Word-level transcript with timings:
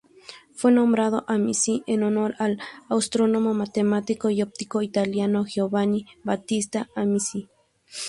Fue 0.55 0.71
nombrado 0.71 1.25
Amici 1.27 1.83
en 1.85 2.01
honor 2.01 2.33
al 2.39 2.57
astrónomo, 2.89 3.53
matemático 3.53 4.31
y 4.31 4.41
óptico 4.41 4.81
italiano 4.81 5.45
Giovanni 5.45 6.07
Battista 6.23 6.89
Amici. 6.95 7.49